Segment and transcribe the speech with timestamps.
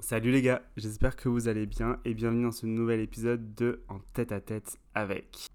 [0.00, 3.82] Salut les gars, j'espère que vous allez bien et bienvenue dans ce nouvel épisode de
[3.88, 5.48] En tête à tête avec.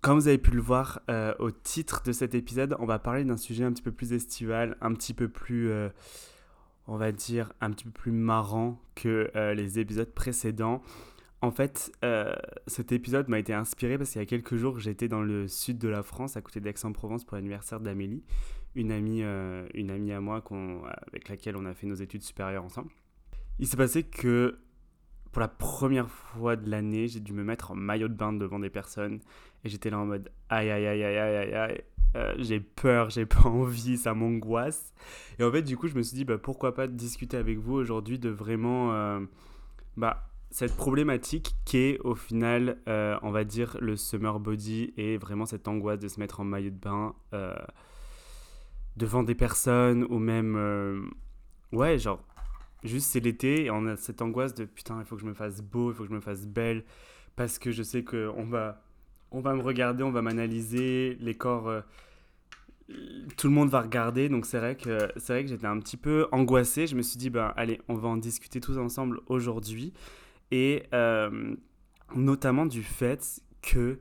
[0.00, 3.24] Comme vous avez pu le voir euh, au titre de cet épisode, on va parler
[3.24, 5.90] d'un sujet un petit peu plus estival, un petit peu plus, euh,
[6.86, 10.80] on va dire, un petit peu plus marrant que euh, les épisodes précédents.
[11.42, 11.92] En fait,
[12.66, 15.76] cet épisode m'a été inspiré parce qu'il y a quelques jours, j'étais dans le sud
[15.76, 18.24] de la France, à côté d'Aix-en-Provence, pour l'anniversaire d'Amélie,
[18.74, 19.22] une amie,
[19.74, 20.42] une amie à moi
[21.06, 22.90] avec laquelle on a fait nos études supérieures ensemble.
[23.58, 24.58] Il s'est passé que
[25.32, 28.58] pour la première fois de l'année, j'ai dû me mettre en maillot de bain devant
[28.58, 29.20] des personnes
[29.64, 31.84] et j'étais là en mode aïe aïe aïe aïe aïe aïe
[32.16, 34.92] euh, j'ai peur, j'ai pas envie, ça m'angoisse.
[35.38, 37.74] Et en fait, du coup, je me suis dit bah, pourquoi pas discuter avec vous
[37.74, 39.20] aujourd'hui de vraiment euh,
[39.96, 45.16] bah, cette problématique qui est au final, euh, on va dire, le summer body et
[45.16, 47.14] vraiment cette angoisse de se mettre en maillot de bain
[48.96, 51.10] devant des personnes ou même.
[51.72, 52.24] ouais, genre
[52.84, 55.34] Juste, c'est l'été et on a cette angoisse de putain, il faut que je me
[55.34, 56.84] fasse beau, il faut que je me fasse belle,
[57.34, 58.82] parce que je sais qu'on va,
[59.30, 61.68] on va me regarder, on va m'analyser, les corps.
[61.68, 61.80] Euh,
[63.38, 66.86] tout le monde va regarder, donc c'est vrai que, que j'étais un petit peu angoissé.
[66.86, 69.94] Je me suis dit, ben allez, on va en discuter tous ensemble aujourd'hui.
[70.50, 71.56] Et euh,
[72.14, 73.98] notamment du fait que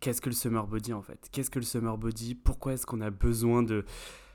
[0.00, 1.28] qu'est-ce que le summer body en fait?
[1.30, 2.34] Qu'est-ce que le summer body?
[2.34, 3.84] Pourquoi est-ce qu'on a besoin de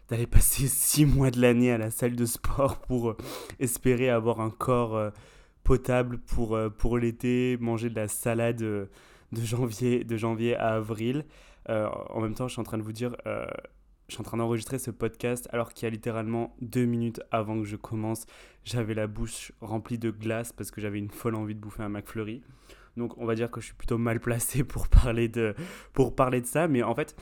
[0.10, 3.18] d'aller passer six mois de l'année à la salle de sport pour euh,
[3.60, 5.12] espérer avoir un corps euh,
[5.64, 8.90] potable pour, euh, pour l'été, manger de la salade de
[9.32, 11.26] janvier, de janvier à avril.
[11.68, 14.80] en même temps, je suis en train de vous dire, je suis en train d'enregistrer
[14.80, 18.26] ce podcast alors qu'il y a littéralement deux minutes avant que je commence,
[18.64, 21.90] j'avais la bouche remplie de glace parce que j'avais une folle envie de bouffer un
[21.90, 22.42] McFlurry.
[22.98, 25.54] Donc on va dire que je suis plutôt mal placé pour parler de,
[25.94, 27.16] pour parler de ça, mais en fait,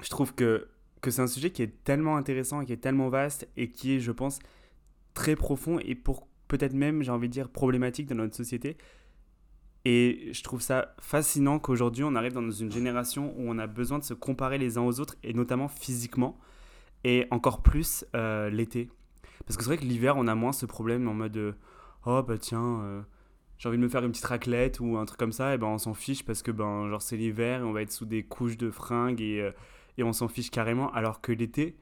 [0.00, 0.66] je trouve que
[1.00, 3.94] que c'est un sujet qui est tellement intéressant et qui est tellement vaste et qui
[3.94, 4.38] est, je pense,
[5.14, 8.76] très profond et pour peut-être même, j'ai envie de dire, problématique dans notre société.
[9.84, 13.98] Et je trouve ça fascinant qu'aujourd'hui, on arrive dans une génération où on a besoin
[13.98, 16.38] de se comparer les uns aux autres, et notamment physiquement,
[17.04, 18.90] et encore plus euh, l'été.
[19.46, 21.52] Parce que c'est vrai que l'hiver, on a moins ce problème en mode euh,
[22.06, 23.02] Oh, bah tiens, euh,
[23.58, 25.68] j'ai envie de me faire une petite raclette ou un truc comme ça, et ben
[25.68, 28.22] on s'en fiche parce que ben, genre c'est l'hiver et on va être sous des
[28.22, 29.50] couches de fringues et
[29.98, 30.90] et on s'en fiche carrément.
[30.92, 31.76] Alors que l'été,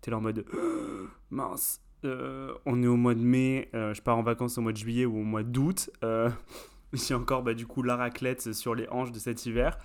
[0.00, 0.44] t'es là en mode
[1.30, 4.72] mince, euh, on est au mois de mai, euh, je pars en vacances au mois
[4.72, 5.90] de juillet ou au mois d'août.
[6.02, 6.30] Euh,
[6.92, 9.78] j'ai encore bah, du coup la raclette sur les hanches de cet hiver.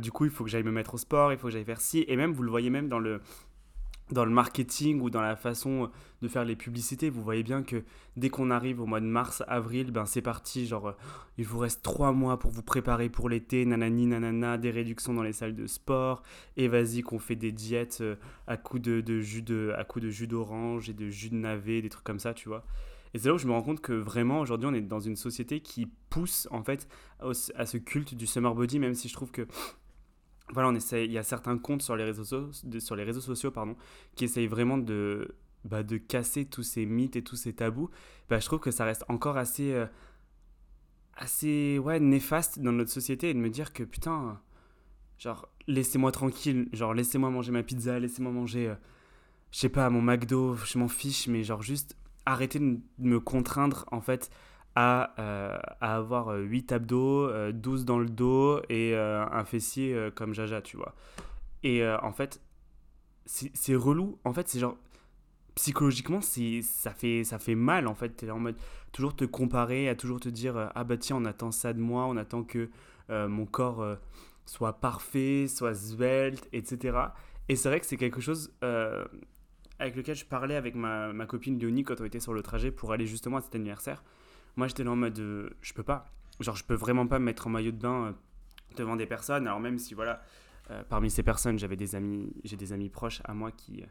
[0.00, 1.80] du coup, il faut que j'aille me mettre au sport, il faut que j'aille faire
[1.80, 2.04] ci.
[2.08, 3.20] Et même, vous le voyez même dans le,
[4.10, 7.84] dans le marketing ou dans la façon de faire les publicités, vous voyez bien que
[8.16, 10.92] dès qu'on arrive au mois de mars, avril, ben c'est parti, genre euh,
[11.38, 15.22] il vous reste trois mois pour vous préparer pour l'été, nanani nanana, des réductions dans
[15.22, 16.22] les salles de sport,
[16.56, 18.16] et vas-y qu'on fait des diètes euh,
[18.46, 21.36] à coup de, de, jus de à coup de jus d'orange et de jus de
[21.36, 22.64] navet, des trucs comme ça, tu vois.
[23.14, 25.14] Et c'est là où je me rends compte que vraiment aujourd'hui on est dans une
[25.14, 26.88] société qui pousse en fait
[27.20, 29.46] à ce culte du summer body, même si je trouve que
[30.52, 33.50] voilà, on essaye, il y a certains comptes sur les réseaux, sur les réseaux sociaux
[33.50, 33.76] pardon,
[34.14, 35.34] qui essayent vraiment de,
[35.64, 37.90] bah, de casser tous ces mythes et tous ces tabous.
[38.28, 39.86] Bah, je trouve que ça reste encore assez, euh,
[41.16, 44.40] assez ouais, néfaste dans notre société et de me dire que putain,
[45.18, 48.74] genre, laissez-moi tranquille, genre, laissez-moi manger ma pizza, laissez-moi manger, euh,
[49.50, 53.84] je sais pas, mon McDo, je m'en fiche, mais genre, juste arrêtez de me contraindre
[53.90, 54.30] en fait
[54.74, 60.10] à, euh, à avoir 8 euh, abdos, 12 euh, dans le dos et un fessier
[60.14, 60.94] comme Jaja, tu vois.
[61.62, 62.40] Et en fait,
[63.26, 64.18] c'est relou.
[64.24, 64.76] En fait, c'est genre
[65.54, 68.56] psychologiquement ça fait ça fait mal en fait es en mode
[68.90, 72.06] toujours te comparer à toujours te dire ah bah tiens on attend ça de moi
[72.06, 72.68] on attend que
[73.08, 73.86] mon corps
[74.46, 76.98] soit parfait soit svelte etc
[77.48, 78.52] et c'est vrai que c'est quelque chose
[79.78, 82.72] avec lequel je parlais avec ma, ma copine Léonie quand on était sur le trajet
[82.72, 84.02] pour aller justement à cet anniversaire
[84.56, 86.10] moi, j'étais là en mode, euh, je peux pas.
[86.40, 88.12] Genre, je peux vraiment pas me mettre en maillot de bain euh,
[88.76, 89.46] devant des personnes.
[89.46, 90.22] Alors, même si, voilà,
[90.70, 93.84] euh, parmi ces personnes, j'avais des amis, j'ai des amis proches à moi qui,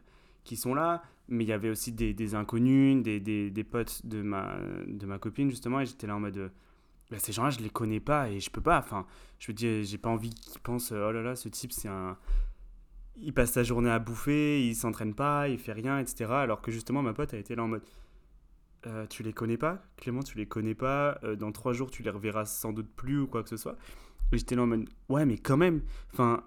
[0.44, 4.22] qui sont là, mais il y avait aussi des, des inconnus, des, des, potes de
[4.22, 6.50] ma, de ma copine, justement, et j'étais là en mode,
[7.10, 8.78] bah, ces gens-là, je les connais pas et je peux pas.
[8.78, 9.06] Enfin,
[9.38, 12.16] je veux dire, j'ai pas envie qu'ils pensent, oh là là, ce type, c'est un.
[13.16, 16.24] Il passe sa journée à bouffer, il s'entraîne pas, il fait rien, etc.
[16.32, 17.82] Alors que justement, ma pote a été là en mode,
[18.86, 22.02] euh, tu les connais pas, Clément, tu les connais pas, euh, dans trois jours tu
[22.02, 23.76] les reverras sans doute plus ou quoi que ce soit.
[24.32, 25.82] Et j'étais là en mode, ouais, mais quand même,
[26.12, 26.42] enfin,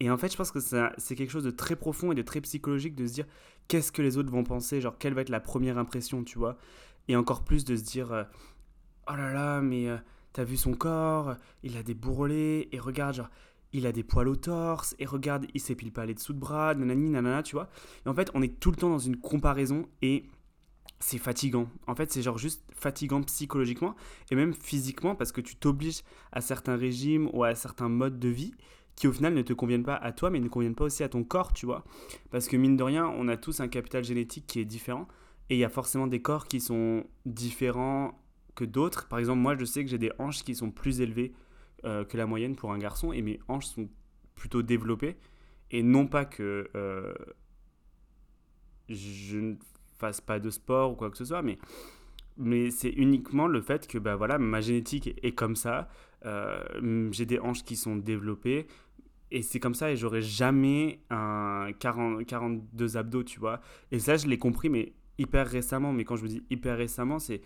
[0.00, 2.40] et en fait, je pense que c'est quelque chose de très profond et de très
[2.40, 3.26] psychologique de se dire
[3.68, 6.56] qu'est-ce que les autres vont penser, genre quelle va être la première impression, tu vois?
[7.08, 8.24] Et encore plus de se dire euh,
[9.08, 9.88] oh là là, mais
[10.32, 13.30] t'as vu son corps, il a des bourrelets, et regarde, genre,
[13.72, 16.74] il a des poils au torse, et regarde, il s'épile pas les dessous de bras,
[16.74, 17.68] nanani, nanana, tu vois?
[18.04, 20.24] Et en fait, on est tout le temps dans une comparaison et
[21.02, 21.68] c'est fatigant.
[21.86, 23.94] En fait, c'est genre juste fatigant psychologiquement
[24.30, 28.28] et même physiquement parce que tu t'obliges à certains régimes ou à certains modes de
[28.28, 28.54] vie
[28.94, 31.08] qui au final ne te conviennent pas à toi mais ne conviennent pas aussi à
[31.08, 31.84] ton corps, tu vois.
[32.30, 35.08] Parce que mine de rien, on a tous un capital génétique qui est différent
[35.50, 38.18] et il y a forcément des corps qui sont différents
[38.54, 39.08] que d'autres.
[39.08, 41.32] Par exemple, moi, je sais que j'ai des hanches qui sont plus élevées
[41.84, 43.88] euh, que la moyenne pour un garçon et mes hanches sont
[44.34, 45.16] plutôt développées
[45.70, 47.12] et non pas que euh,
[48.88, 49.56] je
[50.02, 51.58] fasse pas de sport ou quoi que ce soit, mais,
[52.36, 55.88] mais c'est uniquement le fait que bah, voilà, ma génétique est comme ça,
[56.26, 58.66] euh, j'ai des hanches qui sont développées,
[59.30, 63.60] et c'est comme ça, et j'aurais jamais un 40, 42 abdos, tu vois.
[63.92, 67.18] Et ça, je l'ai compris, mais hyper récemment, mais quand je vous dis hyper récemment,
[67.18, 67.40] c'est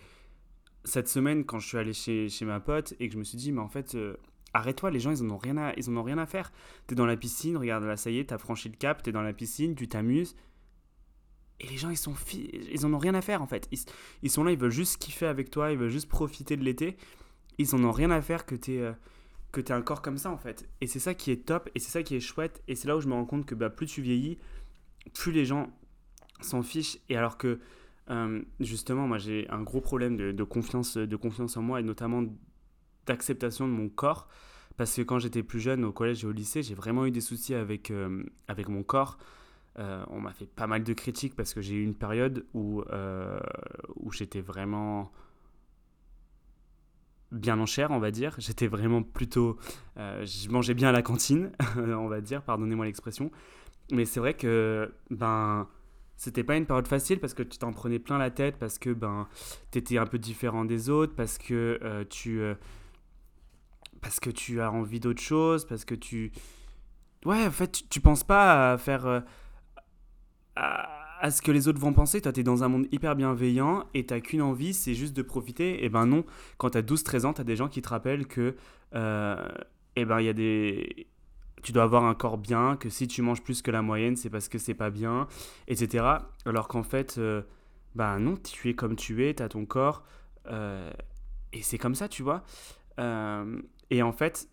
[0.84, 3.38] cette semaine quand je suis allé chez, chez ma pote et que je me suis
[3.38, 3.94] dit, mais en fait...
[3.94, 4.16] Euh,
[4.56, 6.50] arrête-toi, les gens, ils en ont rien à, ils en ont rien à faire.
[6.86, 9.22] T'es dans la piscine, regarde là, ça y est, t'as franchi le cap, t'es dans
[9.22, 10.34] la piscine, tu t'amuses.
[11.60, 13.68] Et les gens, ils sont ils en ont rien à faire en fait.
[14.22, 16.96] Ils, sont là, ils veulent juste kiffer avec toi, ils veulent juste profiter de l'été.
[17.58, 18.92] Ils en ont rien à faire que tu euh,
[19.70, 20.68] un corps comme ça en fait.
[20.80, 22.62] Et c'est ça qui est top, et c'est ça qui est chouette.
[22.68, 24.38] Et c'est là où je me rends compte que bah, plus tu vieillis,
[25.14, 25.72] plus les gens
[26.40, 26.98] s'en fichent.
[27.08, 27.60] Et alors que
[28.10, 32.24] euh, justement, moi j'ai un gros problème de, confiance, de confiance en moi et notamment
[33.06, 34.28] d'acceptation de mon corps.
[34.76, 37.22] Parce que quand j'étais plus jeune, au collège et au lycée, j'ai vraiment eu des
[37.22, 39.16] soucis avec, euh, avec mon corps.
[39.78, 42.82] Euh, on m'a fait pas mal de critiques parce que j'ai eu une période où,
[42.92, 43.38] euh,
[44.10, 45.12] j'étais vraiment
[47.30, 48.34] bien en chair, on va dire.
[48.38, 49.58] J'étais vraiment plutôt...
[49.98, 53.30] Euh, je mangeais bien à la cantine, on va dire, pardonnez-moi l'expression.
[53.92, 55.68] Mais c'est vrai que ben,
[56.16, 58.90] c'était pas une période facile parce que tu t'en prenais plein la tête, parce que
[58.90, 59.28] ben,
[59.72, 62.40] tu étais un peu différent des autres, parce que tu...
[64.00, 66.32] parce que tu as envie d'autre chose, parce que tu...
[67.26, 69.24] Ouais, en fait, tu, tu penses pas à faire
[70.56, 72.20] à, ce que les autres vont penser.
[72.20, 75.22] Toi, tu es dans un monde hyper bienveillant et t'as qu'une envie, c'est juste de
[75.22, 75.84] profiter.
[75.84, 76.24] Et ben non,
[76.58, 78.54] quand tu as 12-13 ans, tu as des gens qui te rappellent que
[78.94, 79.48] euh,
[79.96, 81.08] eh ben, y a des...
[81.62, 84.30] tu dois avoir un corps bien, que si tu manges plus que la moyenne, c'est
[84.30, 85.26] parce que c'est pas bien,
[85.68, 86.04] etc.
[86.44, 87.42] Alors qu'en fait, euh,
[87.94, 90.04] ben non, tu es comme tu es, tu as ton corps.
[90.48, 90.92] Euh,
[91.52, 92.44] et c'est comme ça, tu vois.
[92.98, 93.60] Euh,
[93.90, 94.48] et en fait,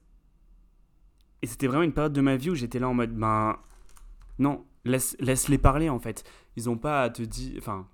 [1.41, 3.57] et c'était vraiment une période de ma vie où j'étais là en mode, ben
[4.39, 6.23] non, laisse, les parler en fait.
[6.55, 7.55] Ils ont pas à te dire.
[7.57, 7.87] Enfin,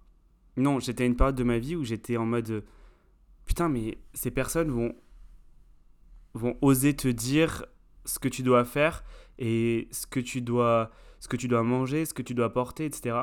[0.57, 2.63] non, j'étais à une période de ma vie où j'étais en mode.
[3.45, 4.95] Putain, mais ces personnes vont,
[6.33, 7.65] vont oser te dire
[8.05, 9.03] ce que tu dois faire
[9.37, 12.85] et ce que tu dois, ce que tu dois manger, ce que tu dois porter,
[12.85, 13.15] etc.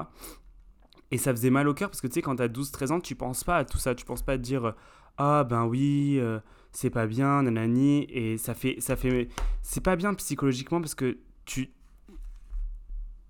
[1.11, 3.15] Et ça faisait mal au cœur parce que tu sais, quand t'as 12-13 ans, tu
[3.15, 3.95] penses pas à tout ça.
[3.95, 4.75] Tu penses pas à te dire
[5.17, 6.41] Ah ben oui, euh,
[6.73, 8.07] c'est pas bien, nanani.
[8.11, 8.77] Et ça fait.
[8.81, 9.29] Ça fait
[9.63, 11.71] c'est pas bien psychologiquement parce que tu,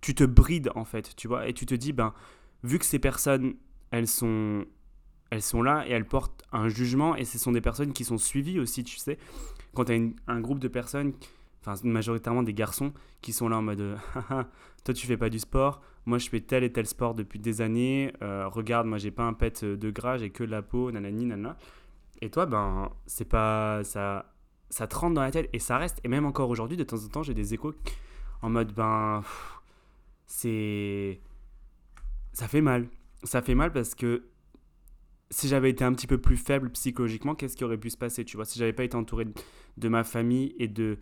[0.01, 2.13] tu te brides en fait, tu vois, et tu te dis, ben,
[2.63, 3.55] vu que ces personnes,
[3.91, 4.65] elles sont,
[5.31, 8.19] elles sont là et elles portent un jugement, et ce sont des personnes qui sont
[8.19, 9.19] suivies aussi, tu sais,
[9.75, 11.13] quand tu as un groupe de personnes,
[11.65, 13.99] enfin majoritairement des garçons, qui sont là en mode,
[14.85, 17.61] toi tu fais pas du sport, moi je fais tel et tel sport depuis des
[17.61, 20.91] années, euh, regarde, moi j'ai pas un pet de gras, j'ai que de la peau,
[20.93, 21.57] nanani, nanana.
[22.23, 23.85] Et toi, ben, c'est pas.
[23.85, 24.33] Ça,
[24.71, 26.01] ça te rentre dans la tête et ça reste.
[26.05, 27.75] Et même encore aujourd'hui, de temps en temps, j'ai des échos
[28.43, 29.23] en mode, ben
[30.27, 31.21] c'est.
[32.33, 32.89] Ça fait mal.
[33.23, 34.29] Ça fait mal parce que
[35.31, 38.25] si j'avais été un petit peu plus faible psychologiquement, qu'est-ce qui aurait pu se passer
[38.25, 39.27] Tu vois, si j'avais pas été entouré
[39.77, 40.99] de ma famille et de,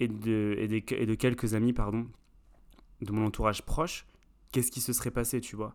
[0.00, 2.06] et de, et de, et de quelques amis, pardon,
[3.00, 4.06] de mon entourage proche,
[4.52, 5.74] qu'est-ce qui se serait passé, tu vois?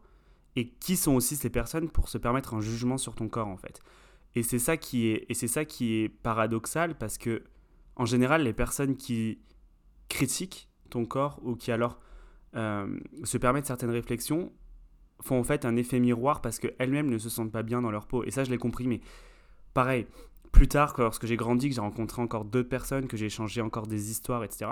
[0.56, 3.58] Et qui sont aussi ces personnes pour se permettre un jugement sur ton corps, en
[3.58, 3.82] fait?
[4.36, 7.44] Et c'est ça qui est, et c'est ça qui est paradoxal parce que,
[7.96, 9.40] en général, les personnes qui
[10.08, 12.00] critiquent ton corps ou qui alors
[12.54, 14.52] se permettre certaines réflexions
[15.22, 18.08] font en fait un effet miroir parce qu'elles-mêmes ne se sentent pas bien dans leur
[18.08, 18.24] peau.
[18.24, 19.02] Et ça, je l'ai compris, mais
[19.74, 20.08] pareil,
[20.52, 23.88] plus tard, lorsque j'ai grandi, que j'ai rencontré encore d'autres personnes, que j'ai échangé encore
[23.88, 24.72] des histoires, etc.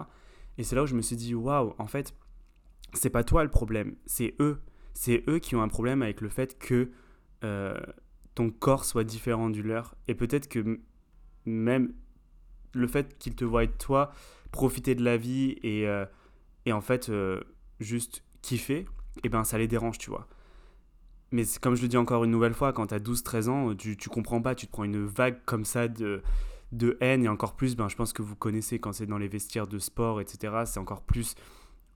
[0.58, 2.14] Et c'est là où je me suis dit, waouh, en fait,
[2.94, 4.62] c'est pas toi le problème, c'est eux.
[4.94, 6.90] C'est eux qui ont un problème avec le fait que
[7.44, 7.78] euh,
[8.34, 9.96] ton corps soit différent du leur.
[10.08, 10.80] Et peut-être que
[11.46, 11.94] même
[12.74, 14.12] le fait qu'ils te voient toi
[14.52, 16.06] profiter de la vie et, euh,
[16.66, 17.12] et en fait
[17.80, 18.88] juste kiffer, et
[19.24, 20.28] eh ben ça les dérange, tu vois.
[21.32, 24.10] Mais comme je le dis encore une nouvelle fois, quand t'as 12-13 ans, tu, tu
[24.10, 26.22] comprends pas, tu te prends une vague comme ça de,
[26.72, 29.28] de haine, et encore plus, ben, je pense que vous connaissez quand c'est dans les
[29.28, 31.36] vestiaires de sport, etc., c'est encore plus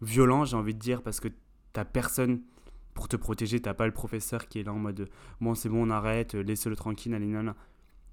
[0.01, 1.29] violent, j'ai envie de dire, parce que
[1.73, 2.41] t'as personne
[2.93, 5.09] pour te protéger, t'as pas le professeur qui est là en mode
[5.39, 7.55] bon c'est bon on arrête, laissez-le tranquille, allez nana.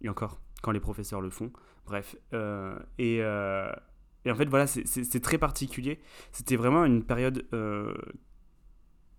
[0.01, 1.51] Et encore, quand les professeurs le font.
[1.87, 2.17] Bref.
[2.33, 3.73] Euh, et, euh,
[4.29, 5.99] et en fait, voilà, c'est très particulier.
[6.33, 7.47] C'était vraiment une période.
[7.55, 7.95] Euh,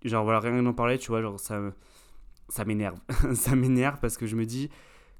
[0.06, 1.60] genre, voilà, rien d'en parler, tu vois, genre, ça.
[2.48, 3.00] ça m'énerve.
[3.34, 4.70] ça m'énerve parce que je me dis,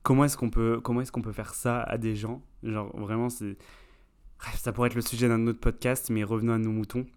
[0.04, 2.44] comment est-ce qu'on peut, est-ce qu'on peut faire ça à des gens?
[2.62, 3.58] Genre, vraiment, c'est.
[4.58, 7.08] Ça pourrait être le sujet d'un autre podcast, mais revenons à nos moutons.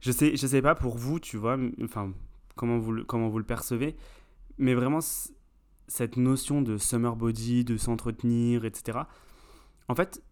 [0.00, 2.12] Je sais, je sais pas pour vous, tu vois, enfin,
[2.54, 3.96] comment vous, comment vous le percevez,
[4.56, 5.00] mais vraiment,
[5.88, 9.00] cette notion de summer body, de s'entretenir, etc.
[9.88, 10.22] En fait,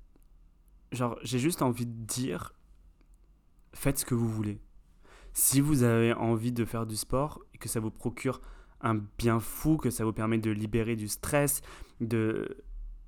[0.92, 2.54] genre, j'ai juste envie de dire,
[3.72, 4.60] faites ce que vous voulez.
[5.32, 8.40] Si vous avez envie de faire du sport et que ça vous procure
[8.80, 11.60] un bien fou, que ça vous permet de libérer du stress,
[12.00, 12.64] de,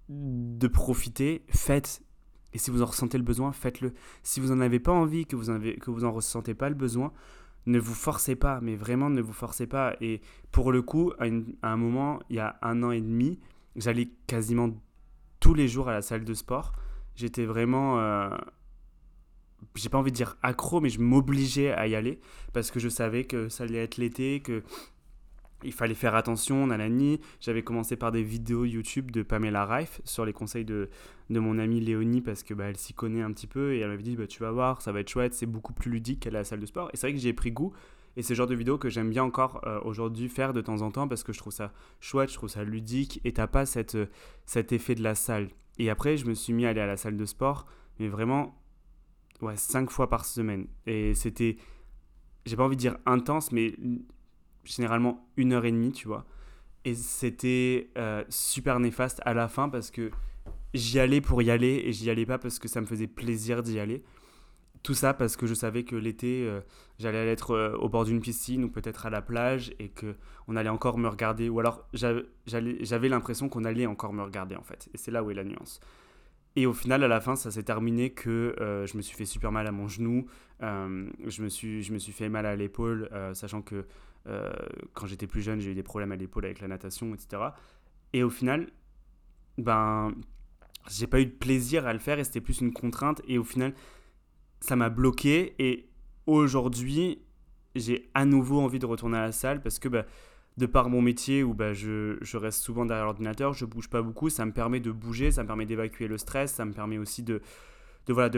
[0.08, 2.02] de profiter, faites.
[2.52, 3.94] Et si vous en ressentez le besoin, faites-le.
[4.22, 6.74] Si vous n'en avez pas envie, que vous n'en que vous en ressentez pas le
[6.74, 7.12] besoin,
[7.66, 9.96] ne vous forcez pas, mais vraiment ne vous forcez pas.
[10.00, 10.20] Et
[10.50, 11.26] pour le coup, à,
[11.68, 13.38] un moment, il y a un an et demi,
[13.76, 14.70] j'allais quasiment
[15.40, 16.72] tous les jours à la salle de sport.
[17.14, 18.30] J'étais vraiment, euh,
[19.74, 22.20] j'ai pas envie de dire accro, mais je m'obligeais à y aller
[22.52, 24.62] parce que je savais que ça allait être l'été, que
[25.64, 27.20] il fallait faire attention, nanani.
[27.40, 30.88] J'avais commencé par des vidéos YouTube de Pamela Reif sur les conseils de,
[31.30, 33.88] de mon amie Léonie parce que bah, elle s'y connaît un petit peu et elle
[33.88, 36.30] m'avait dit bah, tu vas voir, ça va être chouette, c'est beaucoup plus ludique qu'à
[36.30, 36.90] la salle de sport.
[36.92, 37.72] Et c'est vrai que j'ai pris goût
[38.16, 40.82] et c'est le genre de vidéo que j'aime bien encore euh, aujourd'hui faire de temps
[40.82, 43.66] en temps parce que je trouve ça chouette, je trouve ça ludique et t'as pas
[43.66, 43.96] cette,
[44.44, 45.48] cet effet de la salle.
[45.78, 47.66] Et après, je me suis mis à aller à la salle de sport,
[47.98, 48.58] mais vraiment,
[49.40, 50.66] ouais, cinq fois par semaine.
[50.86, 51.56] Et c'était,
[52.44, 53.74] j'ai pas envie de dire intense, mais
[54.64, 56.26] généralement une heure et demie, tu vois.
[56.84, 60.10] Et c'était euh, super néfaste à la fin parce que
[60.74, 63.62] j'y allais pour y aller et j'y allais pas parce que ça me faisait plaisir
[63.62, 64.02] d'y aller.
[64.82, 66.60] Tout ça parce que je savais que l'été, euh,
[66.98, 70.16] j'allais être euh, au bord d'une piscine ou peut-être à la plage et que
[70.48, 71.48] on allait encore me regarder.
[71.48, 74.88] Ou alors j'avais l'impression qu'on allait encore me regarder en fait.
[74.92, 75.80] Et c'est là où est la nuance.
[76.56, 79.52] Et au final, à la fin, ça s'est terminé que je me suis fait super
[79.52, 80.26] mal à mon genou,
[80.60, 83.86] je, me suis, je me suis fait mal à l'épaule, sachant que
[84.26, 84.52] euh,
[84.94, 87.42] quand j'étais plus jeune, j'ai eu des problèmes à l'épaule avec la natation, etc.
[88.12, 88.70] Et au final,
[89.58, 90.14] ben,
[90.90, 93.22] j'ai pas eu de plaisir à le faire et c'était plus une contrainte.
[93.26, 93.74] Et au final,
[94.62, 95.54] ça m'a bloqué.
[95.58, 95.88] Et
[96.26, 97.18] aujourd'hui,
[97.74, 100.06] j'ai à nouveau envie de retourner à la salle parce que bah,
[100.56, 104.30] de par mon métier où bah, je, reste souvent derrière l'ordinateur, je bouge pas beaucoup,
[104.30, 107.22] ça me permet de bouger, ça me permet d'évacuer le stress, ça me permet aussi
[107.22, 107.40] de,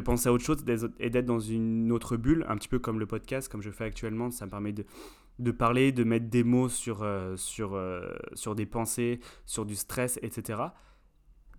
[0.04, 0.64] penser à autre chose
[0.98, 3.84] et d'être dans une autre bulle, un petit peu comme le podcast, comme je fais
[3.84, 8.66] actuellement, ça me permet de, parler, de mettre des mots sur, euh, euh, sur des
[8.66, 10.62] pensées, sur du stress, etc.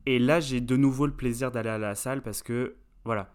[0.05, 3.34] Et là, j'ai de nouveau le plaisir d'aller à la salle parce que, voilà,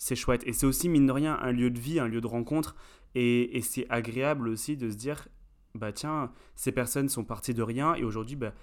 [0.00, 0.42] c'est chouette.
[0.46, 2.74] Et c'est aussi, mine de rien, un lieu de vie, un lieu de rencontre.
[3.14, 5.28] Et, et c'est agréable aussi de se dire,
[5.74, 8.54] bah tiens, ces personnes sont parties de rien et aujourd'hui, bah,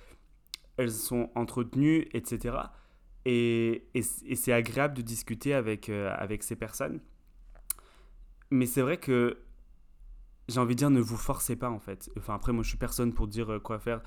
[0.78, 2.58] elles sont entretenues, etc.
[3.26, 7.02] Et, et, c'est agréable de discuter avec, euh, avec ces personnes.
[8.50, 9.38] Mais c'est vrai que
[10.50, 12.10] j'ai envie de dire, ne vous forcez pas en fait.
[12.18, 14.02] Enfin, après, moi je suis personne pour dire euh, quoi faire,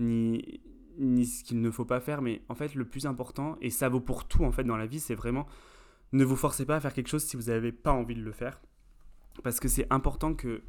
[0.00, 0.60] ni,
[0.98, 3.88] ni ce qu'il ne faut pas faire, mais en fait, le plus important, et ça
[3.88, 5.46] vaut pour tout en fait dans la vie, c'est vraiment
[6.12, 8.32] ne vous forcez pas à faire quelque chose si vous n'avez pas envie de le
[8.32, 8.60] faire.
[9.42, 10.62] Parce que c'est important que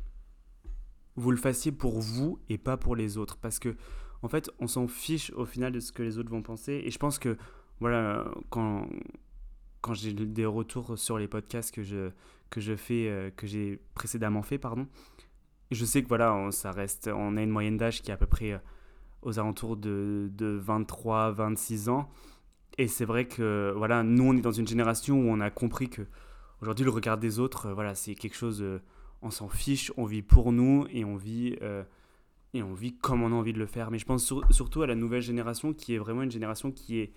[1.15, 3.37] vous le fassiez pour vous et pas pour les autres.
[3.37, 3.75] Parce que,
[4.21, 6.81] en fait, on s'en fiche au final de ce que les autres vont penser.
[6.85, 7.37] Et je pense que,
[7.79, 8.87] voilà, quand,
[9.91, 12.09] j'ai des retours sur les podcasts que je,
[12.49, 14.87] que je fais, euh, que j'ai précédemment fait, pardon,
[15.71, 18.17] je sais que voilà, on, ça reste, on a une moyenne d'âge qui est à
[18.17, 18.59] peu près euh,
[19.23, 22.09] aux alentours de, de 23, 26 ans.
[22.77, 25.89] Et c'est vrai que voilà, nous on est dans une génération où on a compris
[25.89, 26.01] que
[26.61, 28.63] aujourd'hui le regard des autres, euh, voilà, c'est quelque chose,
[29.21, 31.55] on s'en fiche, on vit pour nous et on vit
[32.55, 33.91] et on vit comme on a envie de le faire.
[33.91, 37.13] Mais je pense surtout à la nouvelle génération qui est vraiment une génération qui est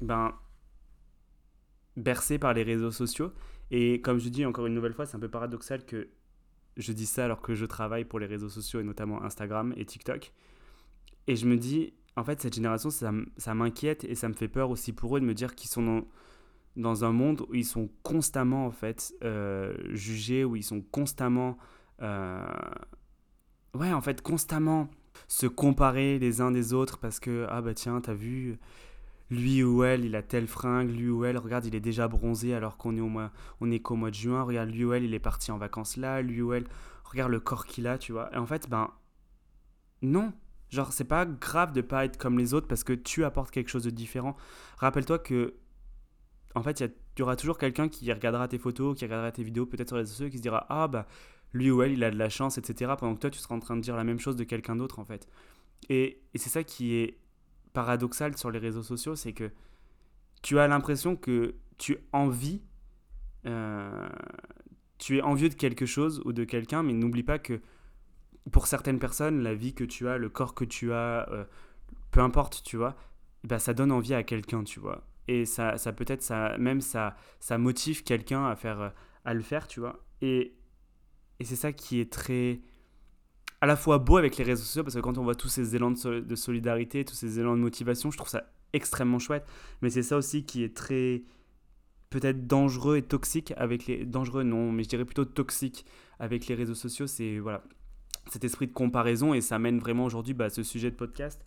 [0.00, 0.34] ben
[1.96, 3.32] bercée par les réseaux sociaux
[3.70, 6.08] et comme je dis encore une nouvelle fois, c'est un peu paradoxal que
[6.76, 9.84] je dis ça alors que je travaille pour les réseaux sociaux et notamment Instagram et
[9.84, 10.32] TikTok.
[11.26, 14.48] Et je me dis, en fait, cette génération, ça, ça m'inquiète et ça me fait
[14.48, 16.06] peur aussi pour eux de me dire qu'ils sont
[16.76, 21.58] dans, un monde où ils sont constamment, en fait, euh, jugés, où ils sont constamment...
[22.02, 22.44] Euh,
[23.74, 24.88] ouais, en fait, constamment
[25.28, 28.58] se comparer les uns des autres parce que, ah bah tiens, t'as vu,
[29.30, 32.54] lui ou elle, il a tel fringue, lui ou elle, regarde, il est déjà bronzé
[32.54, 33.30] alors qu'on est au mois,
[33.60, 35.96] on est qu'au mois de juin, regarde, lui ou elle, il est parti en vacances
[35.96, 36.66] là, lui ou elle,
[37.04, 38.32] regarde le corps qu'il a, tu vois.
[38.34, 38.90] Et en fait, ben,
[40.02, 40.32] non.
[40.70, 43.68] Genre, c'est pas grave de pas être comme les autres parce que tu apportes quelque
[43.68, 44.36] chose de différent.
[44.78, 45.54] Rappelle-toi que,
[46.54, 49.66] en fait, il y, aura toujours quelqu'un qui regardera tes photos, qui regardera tes vidéos,
[49.66, 51.06] peut-être sur les réseaux sociaux, qui se dira, ah bah,
[51.52, 52.92] lui ou elle, il a de la chance, etc.
[52.98, 54.98] Pendant que toi, tu seras en train de dire la même chose de quelqu'un d'autre,
[54.98, 55.28] en fait.
[55.88, 57.18] Et, et c'est ça qui est
[57.72, 59.50] paradoxal sur les réseaux sociaux, c'est que
[60.42, 62.62] tu as l'impression que tu envies,
[63.46, 64.08] euh,
[64.98, 67.60] tu es envieux de quelque chose ou de quelqu'un, mais n'oublie pas que
[68.52, 71.44] pour certaines personnes, la vie que tu as, le corps que tu as, euh,
[72.10, 72.96] peu importe, tu vois,
[73.44, 75.04] bah, ça donne envie à quelqu'un, tu vois.
[75.28, 78.92] Et ça, ça peut-être, ça, même ça, ça motive quelqu'un à, faire,
[79.24, 80.04] à le faire, tu vois.
[80.22, 80.54] Et,
[81.40, 82.60] et c'est ça qui est très
[83.60, 85.74] à la fois beau avec les réseaux sociaux parce que quand on voit tous ces
[85.74, 89.46] élans de, solidarité, tous ces élans de motivation, je trouve ça extrêmement chouette.
[89.82, 91.22] Mais c'est ça aussi qui est très
[92.10, 95.84] peut-être dangereux et toxique avec les dangereux non, mais je dirais plutôt toxique
[96.18, 97.06] avec les réseaux sociaux.
[97.06, 97.62] C'est voilà
[98.28, 101.44] cet esprit de comparaison et ça mène vraiment aujourd'hui bah, à ce sujet de podcast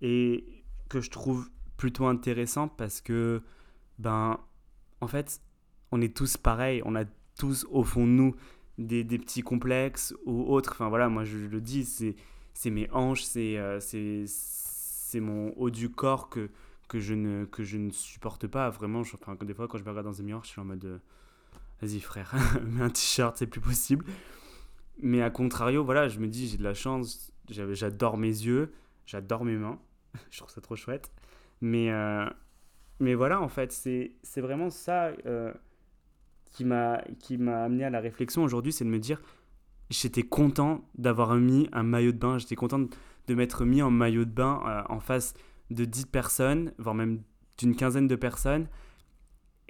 [0.00, 0.44] et
[0.88, 3.42] que je trouve plutôt intéressant parce que
[3.98, 4.38] ben
[5.00, 5.40] en fait
[5.90, 7.04] on est tous pareils, on a
[7.36, 8.34] tous au fond de nous
[8.78, 10.72] des, petits complexes ou autres.
[10.72, 12.16] Enfin voilà, moi je, le dis, c'est
[12.54, 16.50] c'est mes hanches, c'est euh, c'est mon haut du corps que
[16.88, 19.02] que je ne que je ne supporte pas vraiment.
[19.02, 20.84] Je, enfin des fois quand je me regarde dans un miroir, je suis en mode
[20.84, 20.98] euh,
[21.80, 22.34] vas-y frère,
[22.64, 24.04] mets un t-shirt, c'est plus possible.
[25.02, 28.72] Mais à contrario, voilà, je me dis, j'ai de la chance, j'adore mes yeux,
[29.04, 29.78] j'adore mes mains,
[30.30, 31.10] je trouve ça trop chouette.
[31.60, 32.24] Mais, euh,
[33.00, 35.52] mais voilà, en fait, c'est vraiment ça euh,
[36.52, 39.20] qui m'a amené à la réflexion aujourd'hui, c'est de me dire,
[39.90, 42.80] j'étais content d'avoir mis un maillot de bain, j'étais content
[43.26, 45.34] de m'être mis en maillot de bain euh, en face
[45.70, 47.22] de 10 personnes, voire même
[47.58, 48.68] d'une quinzaine de personnes,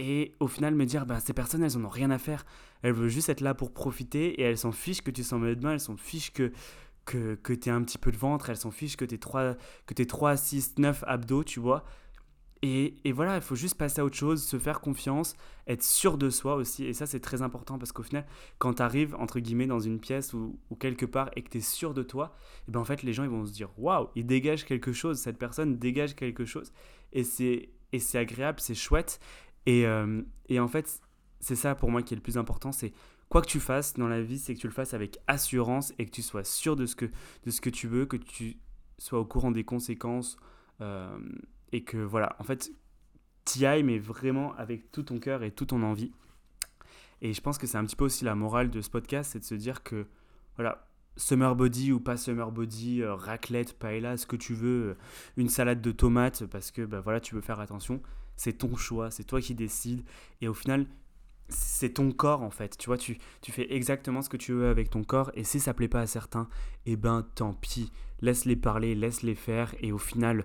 [0.04, 2.44] et au final me dire, bah, ces personnes, elles en ont rien à faire.
[2.82, 5.42] Elles veulent juste être là pour profiter et elles s'en fichent que tu sois en
[5.42, 6.50] de main, elles s'en fichent que,
[7.04, 9.18] que, que tu aies un petit peu de ventre, elles s'en fichent que tu aies
[9.18, 9.54] 3,
[9.86, 11.84] que 3, 6, 9 abdos, tu vois.
[12.62, 15.36] Et, et, voilà, il faut juste passer à autre chose, se faire confiance,
[15.68, 16.84] être sûr de soi aussi.
[16.84, 18.26] Et ça, c'est très important parce qu'au final,
[18.58, 21.60] quand tu arrives, entre guillemets, dans une pièce ou, quelque part et que tu es
[21.60, 22.34] sûr de toi,
[22.66, 25.20] et ben en fait, les gens ils vont se dire Waouh, il dégage quelque chose,
[25.20, 26.72] cette personne dégage quelque chose.
[27.12, 29.20] Et c'est agréable, c'est chouette.
[29.66, 31.00] Et, euh, et en fait,
[31.40, 32.92] c'est ça pour moi qui est le plus important, c'est
[33.28, 36.06] quoi que tu fasses dans la vie, c'est que tu le fasses avec assurance et
[36.06, 37.06] que tu sois sûr de ce que,
[37.44, 38.58] de ce que tu veux, que tu
[38.98, 40.36] sois au courant des conséquences
[40.80, 41.18] euh,
[41.72, 42.72] et que voilà, en fait,
[43.44, 46.12] t'y ailles, mais vraiment avec tout ton cœur et toute ton envie.
[47.20, 49.38] Et je pense que c'est un petit peu aussi la morale de ce podcast, c'est
[49.38, 50.06] de se dire que
[50.56, 54.96] voilà, summer body ou pas summer body, euh, raclette, paella, ce que tu veux,
[55.36, 58.02] une salade de tomates parce que bah, voilà, tu veux faire attention
[58.42, 60.02] c'est ton choix, c'est toi qui décides.
[60.40, 60.86] Et au final,
[61.48, 62.76] c'est ton corps en fait.
[62.76, 65.30] Tu vois, tu, tu fais exactement ce que tu veux avec ton corps.
[65.34, 66.48] Et si ça plaît pas à certains,
[66.84, 67.92] eh ben tant pis.
[68.20, 69.72] Laisse-les parler, laisse-les faire.
[69.80, 70.44] Et au final,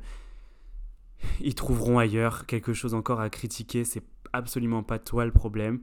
[1.41, 3.83] ils trouveront ailleurs quelque chose encore à critiquer.
[3.83, 5.81] C'est absolument pas toi le problème.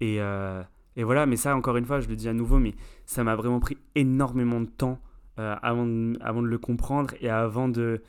[0.00, 0.60] Et, euh,
[0.96, 2.74] et, voilà, mais ça, encore une fois, je le dis à nouveau, mais
[3.06, 4.98] ça m'a vraiment pris énormément de temps
[5.38, 8.02] euh, avant, de, avant de le comprendre et avant de,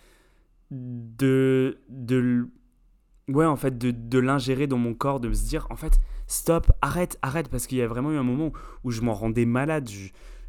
[0.72, 2.50] de, de,
[3.28, 6.72] ouais, en fait, de, de l'ingérer dans mon corps, de se dire, en fait, stop,
[6.82, 8.52] arrête, arrête, parce qu'il y a vraiment eu un moment
[8.84, 9.90] où je m'en rendais malade.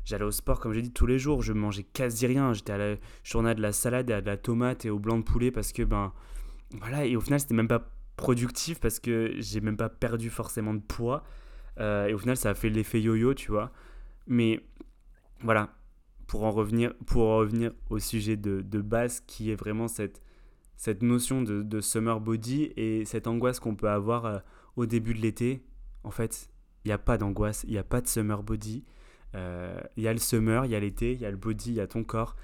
[0.04, 2.52] J'allais au sport, comme j'ai dit, tous les jours, je mangeais quasi rien.
[2.52, 5.24] J'étais à la journée de la salade à de la tomate et au blanc de
[5.24, 6.12] poulet parce que, ben,
[6.78, 10.74] voilà, et au final, c'était même pas productif parce que j'ai même pas perdu forcément
[10.74, 11.24] de poids.
[11.78, 13.72] Euh, et au final, ça a fait l'effet yo-yo, tu vois.
[14.26, 14.60] Mais
[15.42, 15.74] voilà,
[16.26, 20.22] pour en revenir, pour en revenir au sujet de, de base qui est vraiment cette
[20.76, 24.38] cette notion de, summer body et cette angoisse qu'on peut avoir euh,
[24.76, 25.62] au début de l'été.
[26.04, 26.48] En fait,
[26.84, 28.84] il n'y a pas d'angoisse, il n'y a pas de summer body.
[29.34, 31.70] Euh, il y a le summer, il y a l'été, il y a le body,
[31.70, 32.36] il y a ton corps.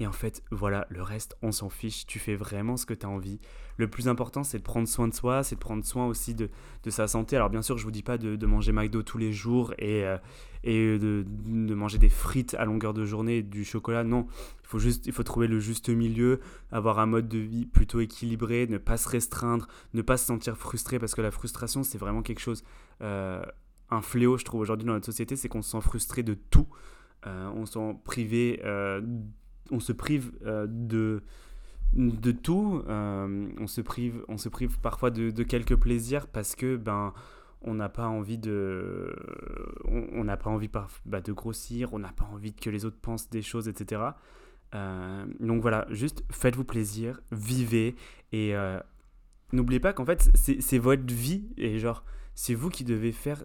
[0.00, 2.06] Et en fait, voilà, le reste, on s'en fiche.
[2.06, 3.38] Tu fais vraiment ce que tu as envie.
[3.76, 6.48] Le plus important, c'est de prendre soin de soi, c'est de prendre soin aussi de,
[6.84, 7.36] de, sa santé.
[7.36, 10.16] Alors, bien sûr, je vous dis pas de, manger McDo tous les jours et, euh,
[10.64, 14.02] et de, de, manger des frites à longueur de journée, du chocolat.
[14.02, 14.26] Non,
[14.62, 16.40] il faut juste, il faut trouver le juste milieu,
[16.72, 20.56] avoir un mode de vie plutôt équilibré, ne pas se restreindre, ne pas se sentir
[20.56, 22.64] frustré parce que la frustration, c'est vraiment quelque chose,
[23.02, 23.42] euh,
[23.90, 26.68] un fléau, je trouve aujourd'hui dans notre société, c'est qu'on se sent frustré de tout.
[27.26, 28.62] Euh, on se sent privé
[29.70, 31.22] on se prive euh, de,
[31.94, 32.82] de tout.
[32.88, 37.12] Euh, on, se prive, on se prive parfois de, quelques plaisirs parce que ben
[37.62, 39.14] on n'a pas envie de
[39.86, 40.70] on n'a pas envie
[41.04, 44.02] bah, de grossir, on n'a pas envie que les autres pensent des choses, etc.
[44.74, 47.96] Euh, donc voilà, juste faites-vous plaisir, vivez
[48.32, 48.54] et
[49.52, 52.02] n'oubliez pas qu'en fait c'est votre vie et genre
[52.34, 53.44] c'est vous qui devez faire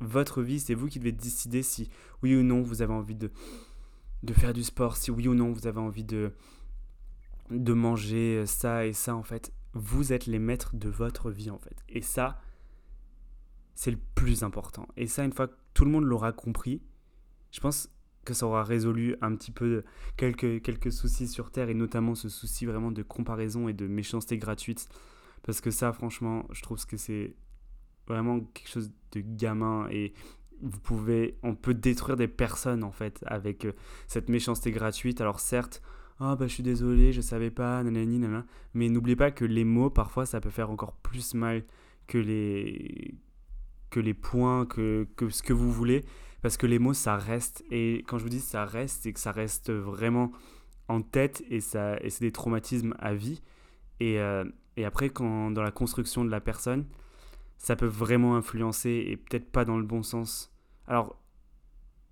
[0.00, 1.90] votre vie, c'est vous qui devez décider si
[2.22, 3.30] oui ou non vous avez envie de
[4.22, 6.32] de faire du sport, si oui ou non vous avez envie de,
[7.50, 11.58] de manger ça et ça, en fait, vous êtes les maîtres de votre vie, en
[11.58, 11.76] fait.
[11.88, 12.40] Et ça,
[13.74, 14.88] c'est le plus important.
[14.96, 16.82] Et ça, une fois que tout le monde l'aura compris,
[17.50, 17.88] je pense
[18.24, 19.84] que ça aura résolu un petit peu
[20.16, 24.36] quelques, quelques soucis sur Terre, et notamment ce souci vraiment de comparaison et de méchanceté
[24.36, 24.88] gratuite.
[25.42, 27.34] Parce que ça, franchement, je trouve que c'est
[28.06, 29.88] vraiment quelque chose de gamin.
[29.90, 30.12] Et
[30.62, 33.72] vous pouvez, on peut détruire des personnes en fait avec euh,
[34.06, 35.20] cette méchanceté gratuite.
[35.20, 35.82] Alors certes,
[36.18, 38.44] ah bah je suis désolé, je savais pas, nanani, nanana.
[38.74, 41.64] Mais n'oubliez pas que les mots, parfois, ça peut faire encore plus mal
[42.06, 43.14] que les,
[43.88, 46.04] que les points, que, que ce que vous voulez.
[46.42, 47.64] Parce que les mots, ça reste.
[47.70, 50.32] Et quand je vous dis ça reste, c'est que ça reste vraiment
[50.88, 53.40] en tête et, ça, et c'est des traumatismes à vie.
[53.98, 54.44] Et, euh,
[54.76, 56.84] et après, quand, dans la construction de la personne,
[57.60, 60.50] ça peut vraiment influencer et peut-être pas dans le bon sens.
[60.88, 61.20] Alors,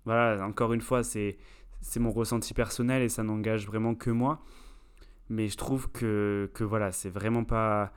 [0.05, 1.37] voilà, encore une fois, c'est
[1.97, 4.43] mon ressenti personnel et ça n'engage vraiment que moi.
[5.27, 7.91] Mais je trouve que, que voilà, c'est vraiment pas.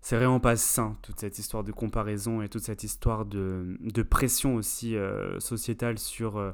[0.00, 4.02] C'est vraiment pas sain, toute cette histoire de comparaison et toute cette histoire de, de
[4.02, 6.52] pression aussi euh, sociétale sur euh,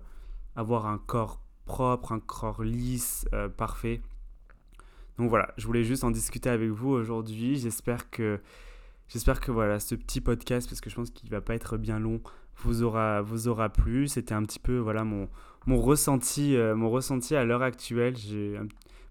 [0.55, 4.01] avoir un corps propre, un corps lisse, euh, parfait.
[5.19, 7.57] Donc voilà, je voulais juste en discuter avec vous aujourd'hui.
[7.57, 8.41] J'espère que,
[9.13, 11.99] j'espère que voilà, ce petit podcast, parce que je pense qu'il va pas être bien
[11.99, 12.21] long,
[12.57, 14.09] vous aura, vous aura plu.
[14.09, 15.29] C'était un petit peu voilà mon,
[15.67, 18.17] mon ressenti, euh, mon ressenti à l'heure actuelle.
[18.17, 18.59] J'ai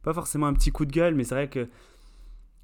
[0.03, 1.67] pas forcément un petit coup de gueule, mais c'est vrai que.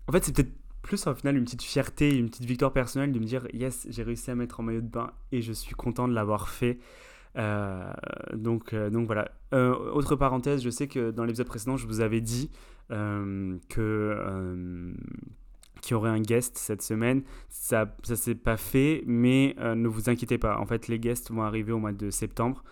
[0.08, 3.19] En fait, c'est peut-être plus au final une petite fierté, une petite victoire personnelle de
[3.19, 6.08] me dire yes, j'ai réussi à mettre en maillot de bain et je suis content
[6.08, 6.80] de l'avoir fait.
[7.36, 7.93] Euh,
[8.34, 9.30] donc, euh, donc voilà.
[9.52, 12.50] autre parenthèse, je sais que dans l'épisode précédent, je vous avais dit
[12.89, 14.95] que
[15.88, 17.23] qu'il y aurait un guest cette semaine.
[17.50, 20.60] Ça ça s'est pas fait, mais ne vous inquiétez pas.
[20.60, 22.63] En fait, les guests vont arriver au mois de septembre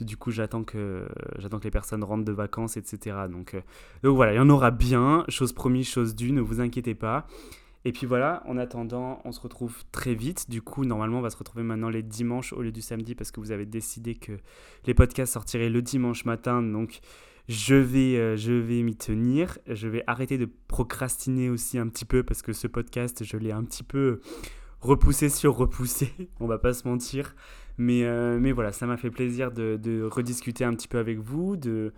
[0.00, 1.06] du coup j'attends que
[1.38, 3.16] j'attends que les personnes rentrent de vacances, etc.
[3.30, 3.60] Donc, euh,
[4.02, 7.26] donc voilà, il y en aura bien, chose promise, chose due, ne vous inquiétez pas.
[7.84, 10.48] Et puis voilà, en attendant, on se retrouve très vite.
[10.48, 13.32] Du coup, normalement, on va se retrouver maintenant les dimanches au lieu du samedi parce
[13.32, 14.32] que vous avez décidé que
[14.86, 16.62] les podcasts sortiraient le dimanche matin.
[16.62, 17.00] Donc,
[17.48, 19.58] je vais, euh, je vais m'y tenir.
[19.66, 23.52] Je vais arrêter de procrastiner aussi un petit peu parce que ce podcast, je l'ai
[23.52, 24.20] un petit peu
[24.80, 26.12] repoussé sur repoussé.
[26.40, 27.34] on va pas se mentir.
[27.78, 31.92] Mais, euh, voilà, ça m'a fait plaisir de, rediscuter un petit peu avec vous, de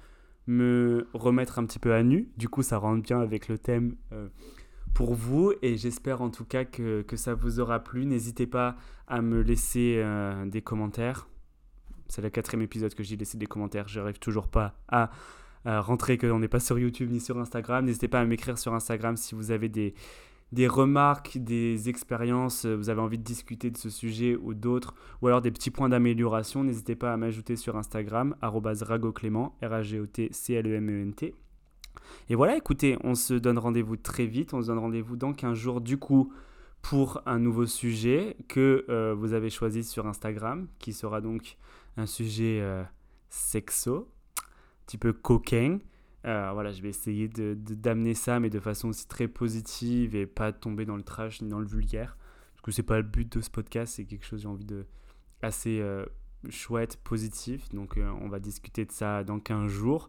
[0.46, 2.30] me remettre un petit peu à nu.
[2.36, 4.28] Du coup, ça rentre bien avec le thème euh,
[4.94, 8.06] pour vous et j'espère en tout cas que, ça vous aura plu.
[8.06, 8.76] N'hésitez pas
[9.08, 10.02] à me laisser
[10.46, 11.28] des commentaires.
[12.08, 13.88] C'est le quatrième épisode que j'ai laissé des commentaires.
[13.88, 15.10] Je n'arrive toujours pas à,
[15.64, 17.84] rentrer, qu'on n'est pas sur YouTube ni sur Instagram.
[17.84, 19.94] N'hésitez pas à m'écrire sur Instagram si vous avez des,
[20.68, 25.26] remarques, des expériences, euh, vous avez envie de discuter de ce sujet ou d'autres, ou
[25.26, 31.34] alors des petits points d'amélioration, n'hésitez pas à m'ajouter sur Instagram, ragoclément, R-A-G-O-T-C-L-E-M-E-N-T.
[32.28, 35.56] Et voilà, écoutez, on se donne rendez-vous très vite, on se donne rendez-vous dans 15
[35.56, 36.32] jours du coup
[36.82, 41.56] pour un nouveau sujet que euh, vous avez choisi sur Instagram, qui sera donc
[41.96, 42.82] un sujet euh,
[43.28, 44.42] sexo, un
[44.86, 45.78] petit peu coquin.
[46.26, 50.16] Euh, voilà, je vais essayer d'amener de, d'amener ça, mais de façon aussi très positive
[50.16, 52.16] et pas tomber dans le trash ni dans le vulgaire.
[52.54, 54.86] Parce que c'est pas le but de ce podcast, c'est quelque chose j'ai envie de
[55.42, 56.06] assez euh,
[56.48, 57.68] chouette, positif.
[57.70, 60.08] Donc on va discuter de ça dans 15 jours.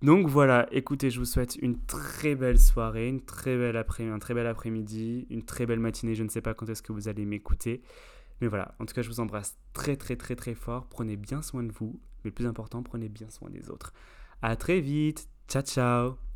[0.00, 4.20] Donc voilà, écoutez, je vous souhaite une très belle soirée, une très belle après un
[4.20, 6.14] très bel après-midi, une très belle matinée.
[6.14, 7.82] Je ne sais pas quand est-ce que vous allez m'écouter.
[8.40, 10.86] Mais voilà, en tout cas, je vous embrasse très très très très fort.
[10.88, 12.00] Prenez bien soin de vous.
[12.24, 13.92] Mais le plus important, prenez bien soin des autres.
[14.42, 15.28] À très vite.
[15.48, 16.27] Ciao, ciao